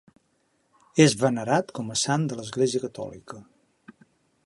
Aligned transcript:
És 1.05 1.15
venerat 1.25 1.71
com 1.81 1.93
a 1.97 1.99
sant 2.07 2.25
de 2.33 2.41
l'església 2.41 2.85
catòlica. 2.87 3.43